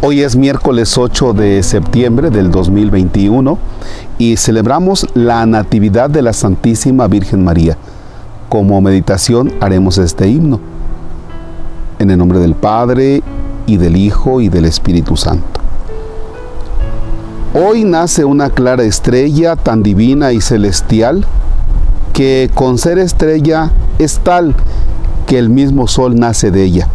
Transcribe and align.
Hoy 0.00 0.22
es 0.22 0.36
miércoles 0.36 0.96
8 0.96 1.32
de 1.32 1.60
septiembre 1.64 2.30
del 2.30 2.52
2021 2.52 3.58
y 4.16 4.36
celebramos 4.36 5.04
la 5.14 5.44
Natividad 5.44 6.08
de 6.08 6.22
la 6.22 6.32
Santísima 6.32 7.08
Virgen 7.08 7.42
María. 7.42 7.76
Como 8.48 8.80
meditación 8.80 9.52
haremos 9.60 9.98
este 9.98 10.28
himno. 10.28 10.60
En 11.98 12.12
el 12.12 12.18
nombre 12.18 12.38
del 12.38 12.54
Padre 12.54 13.24
y 13.66 13.76
del 13.76 13.96
Hijo 13.96 14.40
y 14.40 14.48
del 14.48 14.66
Espíritu 14.66 15.16
Santo. 15.16 15.60
Hoy 17.52 17.82
nace 17.82 18.24
una 18.24 18.50
clara 18.50 18.84
estrella 18.84 19.56
tan 19.56 19.82
divina 19.82 20.30
y 20.30 20.40
celestial 20.40 21.26
que 22.12 22.48
con 22.54 22.78
ser 22.78 22.98
estrella 22.98 23.72
es 23.98 24.20
tal 24.20 24.54
que 25.26 25.40
el 25.40 25.50
mismo 25.50 25.88
sol 25.88 26.14
nace 26.14 26.52
de 26.52 26.62
ella. 26.62 26.86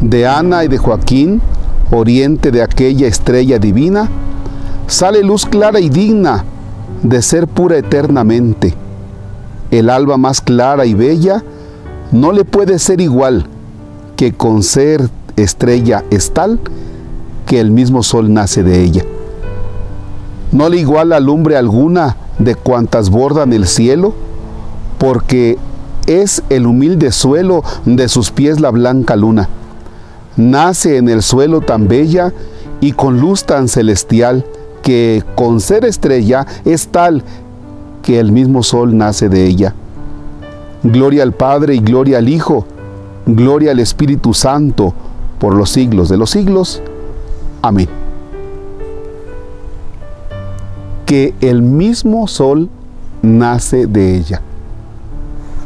De 0.00 0.26
Ana 0.26 0.64
y 0.64 0.68
de 0.68 0.78
Joaquín 0.78 1.42
oriente 1.92 2.50
de 2.50 2.62
aquella 2.62 3.06
estrella 3.06 3.58
divina, 3.58 4.08
sale 4.86 5.22
luz 5.22 5.44
clara 5.46 5.78
y 5.78 5.90
digna 5.90 6.44
de 7.02 7.20
ser 7.22 7.46
pura 7.46 7.76
eternamente. 7.76 8.74
El 9.70 9.90
alba 9.90 10.16
más 10.16 10.40
clara 10.40 10.86
y 10.86 10.94
bella 10.94 11.44
no 12.10 12.32
le 12.32 12.44
puede 12.44 12.78
ser 12.78 13.00
igual 13.00 13.46
que 14.16 14.32
con 14.32 14.62
ser 14.62 15.08
estrella 15.36 16.04
es 16.10 16.32
tal 16.32 16.60
que 17.46 17.60
el 17.60 17.70
mismo 17.70 18.02
sol 18.02 18.32
nace 18.32 18.62
de 18.62 18.82
ella. 18.82 19.04
No 20.50 20.68
le 20.68 20.78
iguala 20.78 21.20
lumbre 21.20 21.56
alguna 21.56 22.16
de 22.38 22.54
cuantas 22.54 23.10
bordan 23.10 23.52
el 23.52 23.66
cielo, 23.66 24.14
porque 24.98 25.58
es 26.06 26.42
el 26.50 26.66
humilde 26.66 27.12
suelo 27.12 27.62
de 27.84 28.08
sus 28.08 28.30
pies 28.30 28.60
la 28.60 28.70
blanca 28.70 29.16
luna 29.16 29.48
nace 30.36 30.96
en 30.96 31.08
el 31.08 31.22
suelo 31.22 31.60
tan 31.60 31.88
bella 31.88 32.32
y 32.80 32.92
con 32.92 33.20
luz 33.20 33.44
tan 33.44 33.68
celestial 33.68 34.44
que 34.82 35.22
con 35.36 35.60
ser 35.60 35.84
estrella 35.84 36.46
es 36.64 36.88
tal 36.88 37.22
que 38.02 38.18
el 38.18 38.32
mismo 38.32 38.62
sol 38.62 38.96
nace 38.96 39.28
de 39.28 39.46
ella. 39.46 39.74
Gloria 40.82 41.22
al 41.22 41.32
Padre 41.32 41.76
y 41.76 41.78
gloria 41.78 42.18
al 42.18 42.28
Hijo, 42.28 42.66
gloria 43.26 43.70
al 43.70 43.78
Espíritu 43.78 44.34
Santo 44.34 44.92
por 45.38 45.54
los 45.54 45.70
siglos 45.70 46.08
de 46.08 46.16
los 46.16 46.30
siglos. 46.30 46.82
Amén. 47.62 47.88
Que 51.06 51.34
el 51.40 51.62
mismo 51.62 52.26
sol 52.26 52.68
nace 53.22 53.86
de 53.86 54.16
ella. 54.16 54.42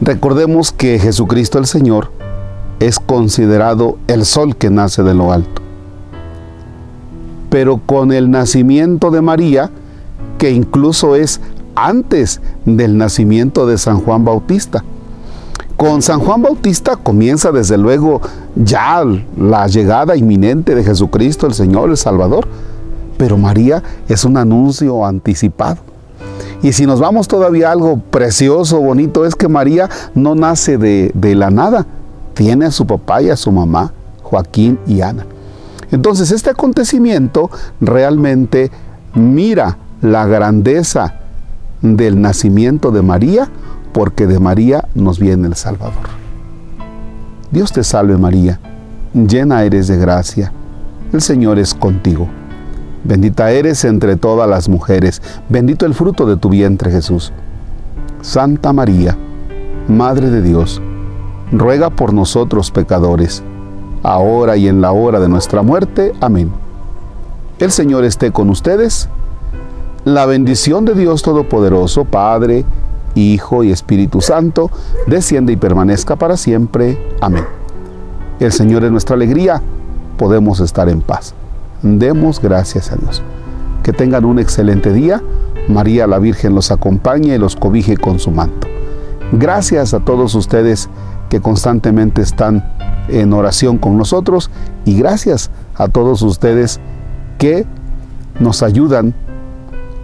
Recordemos 0.00 0.70
que 0.70 0.98
Jesucristo 0.98 1.58
el 1.58 1.66
Señor 1.66 2.10
es 2.80 2.98
considerado 2.98 3.98
el 4.08 4.24
sol 4.24 4.56
que 4.56 4.70
nace 4.70 5.02
de 5.02 5.14
lo 5.14 5.32
alto. 5.32 5.62
Pero 7.50 7.80
con 7.84 8.10
el 8.10 8.30
nacimiento 8.30 9.10
de 9.10 9.20
María, 9.20 9.70
que 10.38 10.50
incluso 10.50 11.14
es 11.14 11.40
antes 11.74 12.40
del 12.64 12.96
nacimiento 12.96 13.66
de 13.66 13.78
San 13.78 14.00
Juan 14.00 14.24
Bautista, 14.24 14.82
con 15.76 16.02
San 16.02 16.20
Juan 16.20 16.42
Bautista 16.42 16.96
comienza 16.96 17.52
desde 17.52 17.78
luego 17.78 18.20
ya 18.54 19.02
la 19.38 19.66
llegada 19.66 20.16
inminente 20.16 20.74
de 20.74 20.84
Jesucristo, 20.84 21.46
el 21.46 21.54
Señor, 21.54 21.90
el 21.90 21.96
Salvador, 21.96 22.46
pero 23.16 23.38
María 23.38 23.82
es 24.08 24.24
un 24.24 24.36
anuncio 24.36 25.04
anticipado. 25.06 25.78
Y 26.62 26.72
si 26.72 26.84
nos 26.84 27.00
vamos 27.00 27.28
todavía 27.28 27.68
a 27.68 27.72
algo 27.72 27.98
precioso, 27.98 28.78
bonito, 28.80 29.24
es 29.24 29.34
que 29.34 29.48
María 29.48 29.88
no 30.14 30.34
nace 30.34 30.76
de, 30.76 31.10
de 31.14 31.34
la 31.34 31.50
nada, 31.50 31.86
tiene 32.40 32.64
a 32.64 32.70
su 32.70 32.86
papá 32.86 33.20
y 33.20 33.28
a 33.28 33.36
su 33.36 33.52
mamá, 33.52 33.92
Joaquín 34.22 34.78
y 34.86 35.02
Ana. 35.02 35.26
Entonces 35.90 36.30
este 36.30 36.48
acontecimiento 36.48 37.50
realmente 37.82 38.70
mira 39.14 39.76
la 40.00 40.24
grandeza 40.24 41.16
del 41.82 42.18
nacimiento 42.18 42.92
de 42.92 43.02
María, 43.02 43.50
porque 43.92 44.26
de 44.26 44.40
María 44.40 44.88
nos 44.94 45.18
viene 45.18 45.48
el 45.48 45.54
Salvador. 45.54 45.92
Dios 47.50 47.72
te 47.72 47.84
salve 47.84 48.16
María, 48.16 48.58
llena 49.12 49.62
eres 49.64 49.86
de 49.88 49.98
gracia, 49.98 50.50
el 51.12 51.20
Señor 51.20 51.58
es 51.58 51.74
contigo. 51.74 52.26
Bendita 53.04 53.50
eres 53.50 53.84
entre 53.84 54.16
todas 54.16 54.48
las 54.48 54.66
mujeres, 54.66 55.20
bendito 55.50 55.84
el 55.84 55.92
fruto 55.92 56.24
de 56.24 56.38
tu 56.38 56.48
vientre 56.48 56.90
Jesús. 56.90 57.34
Santa 58.22 58.72
María, 58.72 59.14
Madre 59.88 60.30
de 60.30 60.40
Dios, 60.40 60.80
ruega 61.52 61.90
por 61.90 62.12
nosotros 62.12 62.70
pecadores, 62.70 63.42
ahora 64.02 64.56
y 64.56 64.68
en 64.68 64.80
la 64.80 64.92
hora 64.92 65.20
de 65.20 65.28
nuestra 65.28 65.62
muerte. 65.62 66.12
Amén. 66.20 66.50
El 67.58 67.70
Señor 67.70 68.04
esté 68.04 68.32
con 68.32 68.50
ustedes. 68.50 69.08
La 70.04 70.24
bendición 70.26 70.84
de 70.84 70.94
Dios 70.94 71.22
Todopoderoso, 71.22 72.04
Padre, 72.04 72.64
Hijo 73.14 73.64
y 73.64 73.70
Espíritu 73.70 74.20
Santo, 74.20 74.70
desciende 75.06 75.52
y 75.52 75.56
permanezca 75.56 76.16
para 76.16 76.36
siempre. 76.36 76.98
Amén. 77.20 77.44
El 78.38 78.52
Señor 78.52 78.84
es 78.84 78.90
nuestra 78.90 79.16
alegría, 79.16 79.60
podemos 80.16 80.60
estar 80.60 80.88
en 80.88 81.02
paz. 81.02 81.34
Demos 81.82 82.40
gracias 82.40 82.92
a 82.92 82.96
Dios. 82.96 83.22
Que 83.82 83.92
tengan 83.92 84.24
un 84.24 84.38
excelente 84.38 84.92
día. 84.92 85.22
María 85.68 86.06
la 86.06 86.18
Virgen 86.18 86.54
los 86.54 86.70
acompañe 86.70 87.34
y 87.34 87.38
los 87.38 87.56
cobije 87.56 87.96
con 87.96 88.18
su 88.18 88.30
manto. 88.30 88.68
Gracias 89.32 89.94
a 89.94 90.00
todos 90.00 90.34
ustedes 90.34 90.88
que 91.30 91.40
constantemente 91.40 92.20
están 92.20 92.62
en 93.08 93.32
oración 93.32 93.78
con 93.78 93.96
nosotros 93.96 94.50
y 94.84 94.98
gracias 94.98 95.50
a 95.76 95.88
todos 95.88 96.20
ustedes 96.20 96.80
que 97.38 97.64
nos 98.38 98.62
ayudan 98.62 99.14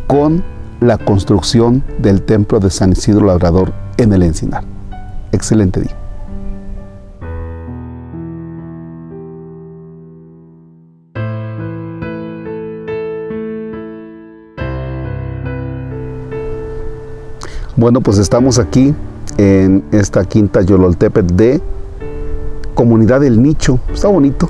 con 0.07 0.43
la 0.81 0.97
construcción 0.97 1.83
del 1.99 2.23
templo 2.23 2.61
de 2.61 2.71
San 2.71 2.93
Isidro 2.93 3.27
Labrador 3.27 3.73
en 3.99 4.13
el 4.13 4.23
Encinar. 4.23 4.65
Excelente 5.33 5.81
día. 5.81 5.97
Bueno, 17.77 18.01
pues 18.01 18.17
estamos 18.17 18.59
aquí 18.59 18.95
en 19.37 19.85
esta 19.93 20.25
quinta 20.25 20.63
Yololtepet 20.63 21.27
de 21.33 21.61
Comunidad 22.75 23.21
del 23.21 23.43
Nicho. 23.43 23.79
Está 23.93 24.09
bonito. 24.09 24.49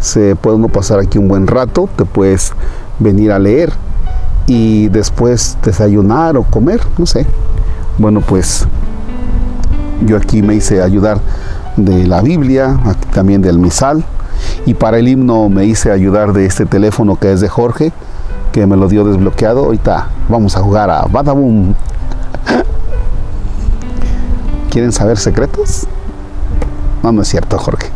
Se 0.00 0.36
puede 0.36 0.56
uno 0.56 0.68
pasar 0.68 1.00
aquí 1.00 1.18
un 1.18 1.28
buen 1.28 1.46
rato, 1.46 1.88
te 1.96 2.04
puedes 2.04 2.52
venir 2.98 3.32
a 3.32 3.38
leer 3.38 3.72
y 4.46 4.88
después 4.88 5.56
desayunar 5.62 6.36
o 6.36 6.42
comer, 6.42 6.80
no 6.98 7.06
sé. 7.06 7.26
Bueno, 7.98 8.20
pues 8.20 8.66
yo 10.04 10.16
aquí 10.16 10.42
me 10.42 10.54
hice 10.54 10.82
ayudar 10.82 11.20
de 11.76 12.06
la 12.06 12.20
Biblia, 12.20 12.78
también 13.12 13.40
del 13.40 13.58
misal 13.58 14.04
y 14.66 14.74
para 14.74 14.98
el 14.98 15.08
himno 15.08 15.48
me 15.48 15.64
hice 15.64 15.90
ayudar 15.90 16.32
de 16.32 16.46
este 16.46 16.66
teléfono 16.66 17.16
que 17.16 17.32
es 17.32 17.40
de 17.40 17.48
Jorge, 17.48 17.92
que 18.52 18.66
me 18.66 18.76
lo 18.76 18.88
dio 18.88 19.04
desbloqueado. 19.04 19.64
Ahorita 19.64 20.08
vamos 20.28 20.56
a 20.56 20.60
jugar 20.60 20.90
a 20.90 21.02
Badabum. 21.02 21.74
¿Quieren 24.74 24.90
saber 24.90 25.18
secretos? 25.18 25.86
No, 27.04 27.12
no 27.12 27.22
es 27.22 27.28
cierto, 27.28 27.56
Jorge. 27.58 27.90